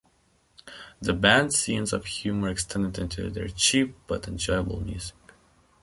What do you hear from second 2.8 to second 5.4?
into their cheap but enjoyable music videos.